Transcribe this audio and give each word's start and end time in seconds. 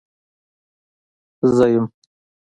زه 1.55 1.65
يم. 1.73 1.85